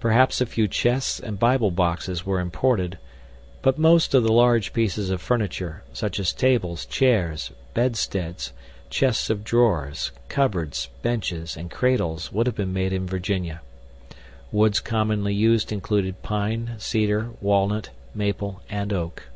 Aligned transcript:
Perhaps 0.00 0.40
a 0.40 0.46
few 0.46 0.66
chests 0.66 1.20
and 1.20 1.38
Bible 1.38 1.70
boxes 1.70 2.26
were 2.26 2.40
imported, 2.40 2.98
but 3.62 3.78
most 3.78 4.12
of 4.12 4.24
the 4.24 4.32
large 4.32 4.72
pieces 4.72 5.08
of 5.08 5.22
furniture, 5.22 5.84
such 5.92 6.18
as 6.18 6.32
tables, 6.32 6.84
chairs, 6.84 7.52
bedsteads, 7.74 8.52
chests 8.90 9.30
of 9.30 9.44
drawers, 9.44 10.10
cupboards, 10.28 10.88
benches, 11.02 11.56
and 11.56 11.70
cradles 11.70 12.32
would 12.32 12.48
have 12.48 12.56
been 12.56 12.72
made 12.72 12.92
in 12.92 13.06
Virginia. 13.06 13.60
Woods 14.50 14.80
commonly 14.80 15.32
used 15.32 15.70
included 15.70 16.24
pine, 16.24 16.72
cedar, 16.78 17.30
walnut, 17.40 17.90
maple, 18.16 18.60
and 18.68 18.92
oak. 18.92 19.28